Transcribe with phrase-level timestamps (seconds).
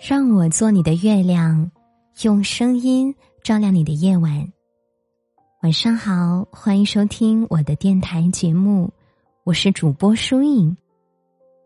[0.00, 1.68] 让我做你的月亮，
[2.22, 3.12] 用声音
[3.42, 4.52] 照亮你的夜晚。
[5.60, 8.92] 晚上好，欢迎收听我的电台节目，
[9.42, 10.76] 我是主播舒影。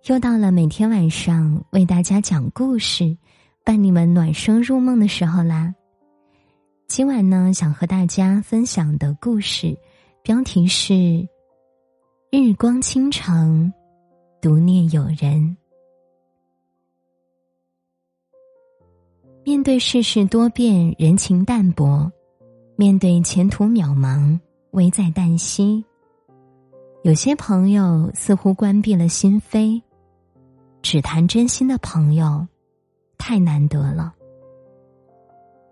[0.06, 3.14] 又到了每天晚上为大家讲故事、
[3.66, 5.74] 伴你们暖声入梦的时候啦。
[6.88, 9.76] 今晚呢，想和大家分享的故事
[10.22, 10.94] 标题是
[12.30, 13.70] 《日光倾城，
[14.40, 15.54] 独念友人》。
[19.44, 22.08] 面对世事多变，人情淡薄；
[22.76, 24.38] 面对前途渺茫，
[24.70, 25.84] 危在旦夕。
[27.02, 29.82] 有些朋友似乎关闭了心扉，
[30.80, 32.46] 只谈真心的朋友，
[33.18, 34.14] 太难得了。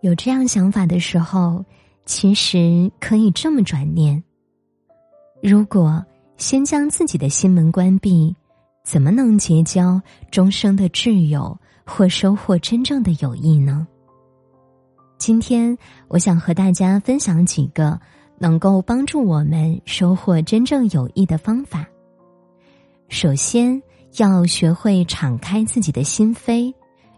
[0.01, 1.65] 有这样想法的时候，
[2.05, 4.21] 其实可以这么转念：
[5.41, 6.05] 如果
[6.39, 8.35] 先将自己的心门关闭，
[8.83, 11.57] 怎么能结交终生的挚友？
[11.91, 13.85] 或收获真正的友谊呢？
[15.19, 18.01] 今天我想和大家分享几个
[18.39, 21.85] 能够帮助我们收获真正友谊的方法。
[23.09, 23.83] 首先，
[24.19, 26.73] 要学会敞开自己的心扉，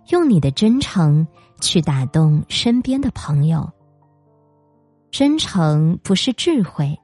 [0.08, 1.24] 用你的真诚
[1.60, 3.70] 去打动身边的朋友。
[5.10, 6.98] 真诚不是智慧，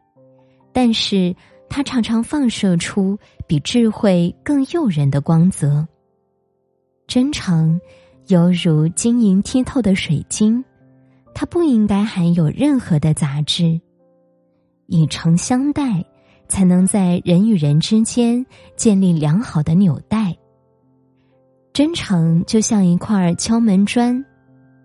[0.72, 1.36] 但是
[1.68, 5.86] 它常常放射出比智慧更诱人的光泽。
[7.08, 7.80] 真诚，
[8.26, 10.62] 犹如晶莹剔透的水晶，
[11.34, 13.80] 它不应该含有任何的杂质。
[14.88, 16.04] 以诚相待，
[16.48, 18.44] 才能在人与人之间
[18.76, 20.36] 建立良好的纽带。
[21.72, 24.22] 真诚就像一块敲门砖，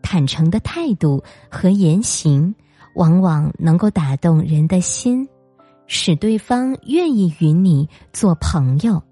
[0.01, 2.55] 坦诚的态度和言行，
[2.95, 5.27] 往往能够打动人的心，
[5.87, 9.03] 使对方愿意与你做朋友。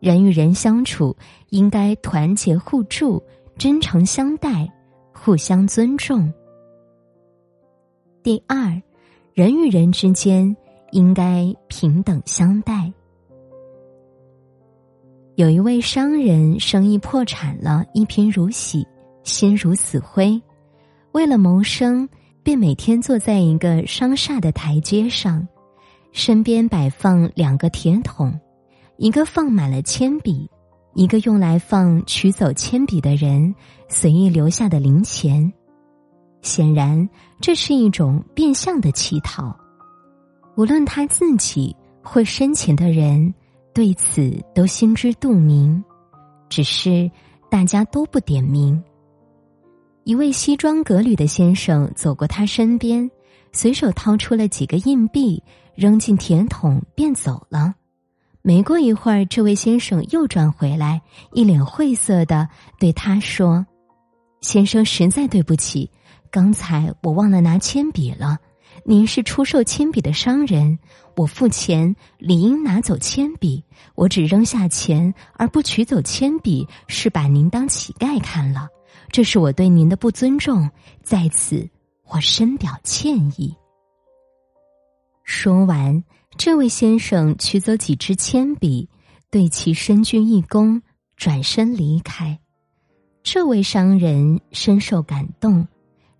[0.00, 1.16] 人与人相处，
[1.50, 3.22] 应该团结互助、
[3.56, 4.70] 真诚相待、
[5.12, 6.32] 互相尊重。
[8.22, 8.80] 第二，
[9.32, 10.56] 人与人之间
[10.92, 12.92] 应该平等相待。
[15.36, 18.86] 有一位商人生意破产了，一贫如洗，
[19.22, 20.40] 心如死灰。
[21.12, 22.08] 为了谋生，
[22.42, 25.46] 便每天坐在一个商厦的台阶上，
[26.12, 28.38] 身边摆放两个铁桶。
[28.98, 30.50] 一个放满了铅笔，
[30.94, 33.54] 一个用来放取走铅笔的人
[33.88, 35.52] 随意留下的零钱。
[36.42, 37.08] 显然，
[37.40, 39.54] 这是一种变相的乞讨。
[40.56, 43.34] 无论他自己或深情的人
[43.74, 45.84] 对此都心知肚明，
[46.48, 47.10] 只是
[47.50, 48.82] 大家都不点名。
[50.04, 53.10] 一位西装革履的先生走过他身边，
[53.52, 55.42] 随手掏出了几个硬币，
[55.74, 57.74] 扔进铁桶，便走了。
[58.46, 61.02] 没过一会儿，这位先生又转回来，
[61.32, 62.48] 一脸晦涩的
[62.78, 63.66] 对他说
[64.40, 65.90] ：“先生，实在对不起，
[66.30, 68.38] 刚才我忘了拿铅笔了。
[68.84, 70.78] 您是出售铅笔的商人，
[71.16, 73.64] 我付钱理应拿走铅笔。
[73.96, 78.68] 我只扔下钱而不取走铅笔，是把您当乞丐看了。
[79.10, 80.70] 这是我对您的不尊重，
[81.02, 81.68] 在此
[82.08, 83.52] 我深表歉意。”
[85.36, 86.02] 说完。
[86.38, 88.88] 这位先生取走几支铅笔，
[89.30, 90.80] 对其深鞠一躬，
[91.14, 92.38] 转身离开。
[93.22, 95.68] 这位商人深受感动，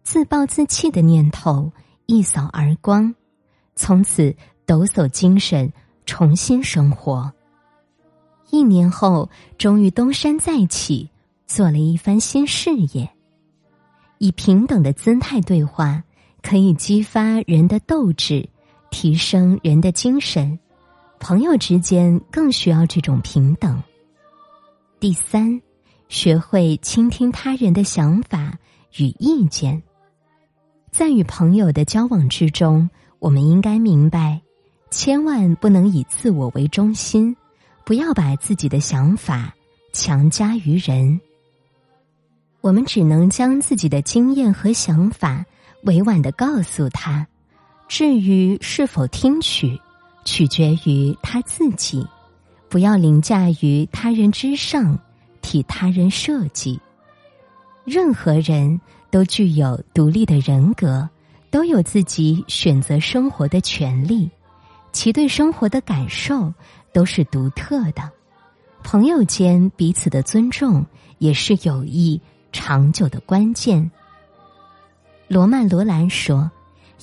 [0.02, 1.72] 自暴自弃的念头
[2.04, 3.14] 一扫而光，
[3.74, 5.72] 从此抖擞精神，
[6.04, 7.32] 重新生活。
[8.50, 11.08] 一年后，终于东山再起，
[11.46, 13.08] 做了一番新事业。
[14.18, 16.04] 以平等的姿态对话，
[16.42, 18.50] 可以激发人的斗志。
[18.96, 20.58] 提升人的精神，
[21.20, 23.82] 朋友之间更需要这种平等。
[24.98, 25.60] 第三，
[26.08, 28.58] 学会倾听他人的想法
[28.96, 29.82] 与意见。
[30.90, 34.40] 在与朋友的交往之中，我们应该明白，
[34.90, 37.36] 千万不能以自我为中心，
[37.84, 39.54] 不要把自己的想法
[39.92, 41.20] 强加于人。
[42.62, 45.44] 我们只能将自己的经验和想法
[45.82, 47.26] 委婉的告诉他。
[47.88, 49.80] 至于是否听取，
[50.24, 52.06] 取决于他自己。
[52.68, 54.98] 不要凌驾于他人之上，
[55.40, 56.78] 替他人设计。
[57.84, 61.08] 任何人都具有独立的人格，
[61.48, 64.28] 都有自己选择生活的权利，
[64.90, 66.52] 其对生活的感受
[66.92, 68.10] 都是独特的。
[68.82, 70.84] 朋友间彼此的尊重，
[71.18, 73.88] 也是友谊长久的关键。
[75.28, 76.50] 罗曼·罗兰说。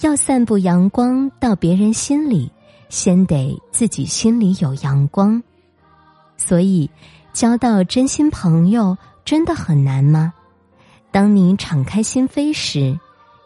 [0.01, 2.51] 要散布阳光到别人心里，
[2.89, 5.41] 先得自己心里有阳光。
[6.35, 6.89] 所以，
[7.31, 10.33] 交到真心朋友真的很难吗？
[11.11, 12.99] 当你敞开心扉时，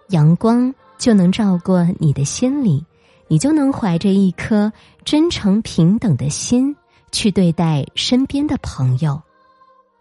[0.09, 2.83] 阳光就能照过你的心里，
[3.27, 4.71] 你就能怀着一颗
[5.03, 6.75] 真诚平等的心
[7.11, 9.21] 去对待身边的朋友，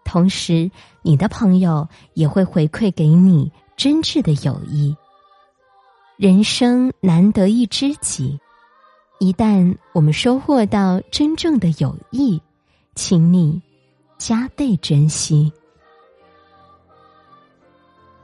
[0.05, 0.71] 同时，
[1.01, 4.95] 你的朋友也会回馈给你真挚的友谊。
[6.17, 8.39] 人生难得一知己，
[9.19, 12.41] 一旦我们收获到真正的友谊，
[12.95, 13.61] 请你
[14.17, 15.53] 加倍珍惜。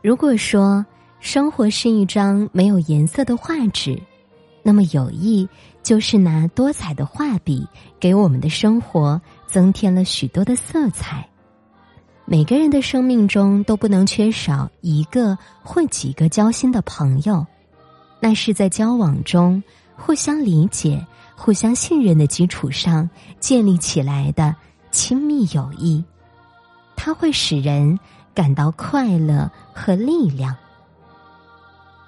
[0.02, 0.84] 如果说
[1.20, 4.02] 生活是一张没有颜色的画纸，
[4.64, 5.48] 那么友谊
[5.84, 7.64] 就是拿多彩的画笔
[8.00, 11.30] 给我们的生活增添了许多的色彩。
[12.26, 17.46] 每个人的生命中都不能缺少一个或几个交心的朋友，
[18.24, 19.62] 那是在交往中
[19.98, 21.06] 互相理解、
[21.36, 23.10] 互相信任的基础上
[23.42, 24.56] 建立起来的
[24.92, 26.02] 亲密友谊，
[26.96, 28.00] 它会使人。
[28.36, 30.56] 感到快乐和力量。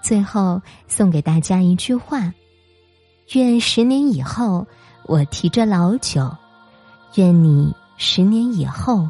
[0.02, 2.34] 最后送给大家一句话：
[3.34, 4.66] 愿十年以后
[5.04, 6.36] 我提着老酒，
[7.14, 9.08] 愿你十年以后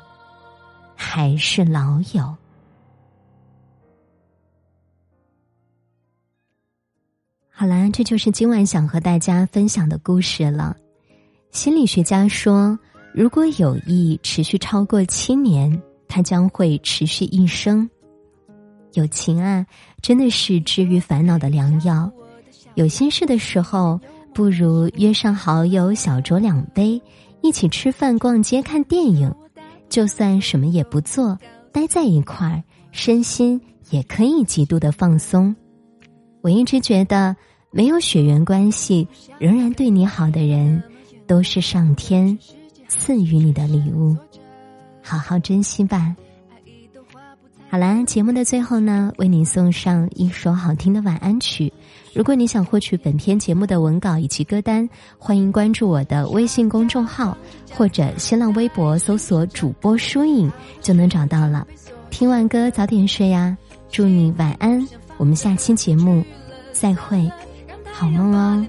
[0.94, 2.36] 还是老友。
[7.58, 10.76] 好啦，这就是今晚想和大家分享的故事了。
[11.52, 12.78] 心理学家说，
[13.14, 15.82] 如果友谊持续超过七年。
[16.08, 17.90] 它将会持续一生。
[18.94, 19.66] 友情啊，
[20.02, 22.10] 真的是治愈烦恼的良药。
[22.76, 24.00] 有心事的时候，
[24.34, 27.02] 不如约上好友小酌两杯，
[27.42, 29.34] 一起吃饭、逛街、看电影。
[29.90, 31.38] 就算什么也不做，
[31.74, 33.60] 待在一块儿，身心
[33.90, 35.54] 也可以极度的放松。
[36.46, 37.36] 我一直觉得，
[37.72, 39.08] 没有血缘关系，
[39.40, 40.84] 仍然对你好的人，
[41.26, 42.38] 都是上天
[42.88, 44.16] 赐予你的礼物。
[45.02, 46.16] 好好珍惜吧。
[47.68, 51.74] 好啦，节目的最后呢，为你送上一首好听的晚安曲。
[52.14, 54.88] 如果你想获取本篇节目的文稿以及歌单，
[55.18, 57.36] 欢迎关注我的微信公众号
[57.74, 61.66] 或者新浪微博搜索“主播疏影”就能找到了。
[62.12, 63.58] 听完歌早点睡呀，
[63.90, 64.88] 祝你晚安。
[65.18, 66.24] 我们下期节目
[66.72, 67.32] 再会，
[67.92, 68.66] 好梦哦。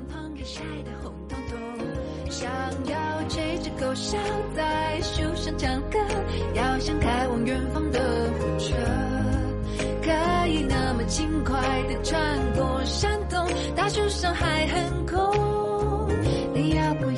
[3.99, 4.21] 想
[4.55, 5.99] 在树上唱歌，
[6.55, 7.99] 要想开往远方的
[8.39, 8.75] 火车，
[10.03, 11.59] 可以那么轻快
[11.89, 12.21] 的穿
[12.55, 16.11] 过山洞，大树上还很空，
[16.53, 17.11] 你要不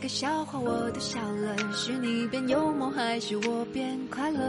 [0.00, 4.40] 个笑话我都笑了，是你变幽默还是我变快乐？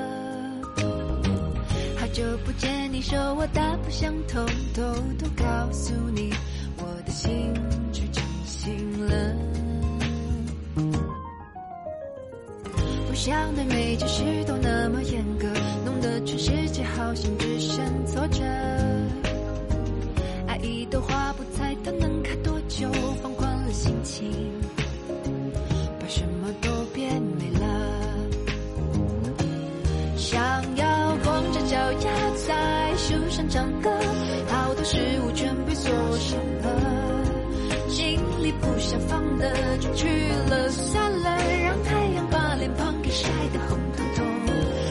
[1.99, 4.81] 好久不见，你说我大不相同，偷
[5.19, 6.33] 偷告诉你，
[6.77, 7.53] 我的心
[7.91, 9.35] 却真心了。
[13.09, 15.47] 不想对每件事都那么严格，
[15.85, 18.41] 弄得全世界好像只剩挫折。
[39.41, 40.07] 的就去
[40.49, 44.25] 了算了，让太阳把脸庞给晒得红彤彤。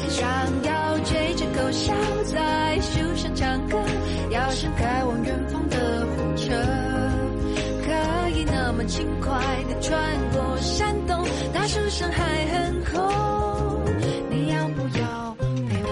[0.08, 0.28] 想
[0.64, 3.78] 要吹着口哨在树上唱歌，
[4.30, 6.52] 要像开往远方的火车，
[7.86, 9.30] 可以那么轻快
[9.68, 9.98] 的穿
[10.32, 13.00] 过山洞，大树上还很空。
[14.28, 15.36] 你要不要
[15.68, 15.90] 陪我？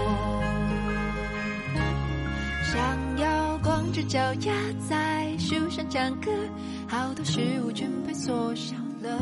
[2.65, 2.77] 想
[3.19, 4.03] 要光着？
[4.09, 4.53] 脚丫
[4.89, 6.31] 在树上唱歌，
[6.91, 9.21] 好多事物全被缩小了，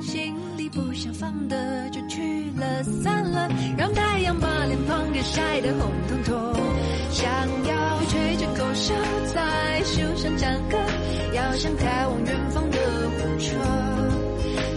[0.00, 6.54] 心里不想放的就去了算了，让太阳把脸庞给晒得红彤彤。
[7.10, 7.30] 想
[7.64, 8.94] 要吹着口哨
[9.32, 10.76] 在树上唱歌，
[11.32, 12.78] 要像开往远方的
[13.18, 13.54] 火车，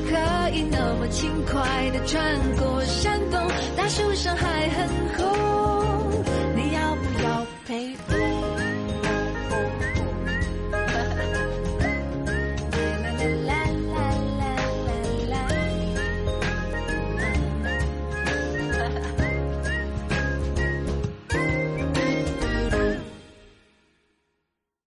[0.08, 3.42] 可以那么轻快的穿过山洞，
[3.76, 5.51] 大树上还很。